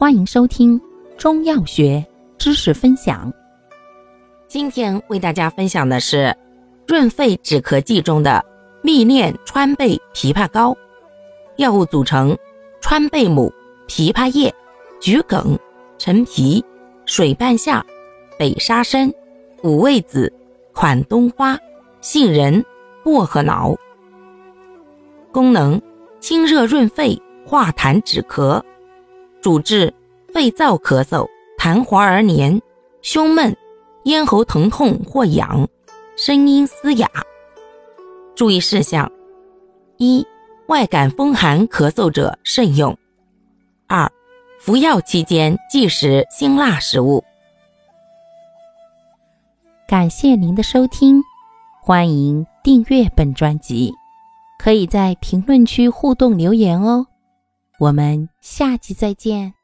[0.00, 0.80] 欢迎收听
[1.16, 2.06] 中药学
[2.38, 3.32] 知识分享。
[4.46, 6.32] 今天为大家分享的是
[6.86, 8.44] 润肺止咳剂中的
[8.80, 10.72] 蜜炼川贝枇杷膏。
[11.56, 12.36] 药物组成：
[12.80, 13.52] 川贝母、
[13.88, 14.54] 枇杷叶、
[15.00, 15.58] 桔梗、
[15.98, 16.64] 陈皮、
[17.04, 17.84] 水半夏、
[18.38, 19.12] 北沙参、
[19.64, 20.32] 五味子、
[20.72, 21.58] 款冬花、
[22.00, 22.64] 杏仁、
[23.02, 23.74] 薄荷脑。
[25.32, 25.82] 功能：
[26.20, 28.62] 清热润肺，化痰止咳。
[29.40, 29.92] 主治
[30.32, 31.26] 肺燥咳嗽、
[31.58, 32.60] 痰滑而黏、
[33.02, 33.56] 胸闷、
[34.04, 35.66] 咽喉疼痛或痒、
[36.16, 37.08] 声音嘶哑。
[38.34, 39.10] 注意事项：
[39.96, 40.26] 一、
[40.66, 42.92] 外感风寒咳嗽者慎用；
[43.86, 44.10] 二、
[44.60, 47.22] 服药期间忌食辛辣食物。
[49.88, 51.22] 感谢您的收听，
[51.80, 53.92] 欢迎订阅本专辑，
[54.58, 57.06] 可以在评论区互动留言哦。
[57.78, 59.57] 我们下期再见。